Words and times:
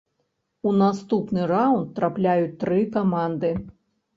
У 0.69 0.71
наступны 0.83 1.43
раўнд 1.53 1.91
трапляюць 1.99 2.51
тры 2.65 2.81
каманды. 2.97 3.53